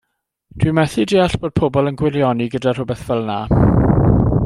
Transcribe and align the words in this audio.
Dw 0.61 0.69
i 0.71 0.71
methu 0.77 1.03
deall 1.11 1.35
bod 1.43 1.53
pobol 1.59 1.91
yn 1.91 1.99
gwirioni 2.01 2.49
gyda 2.57 2.75
rhywbeth 2.79 3.05
fel 3.11 3.23
'na. 3.31 3.41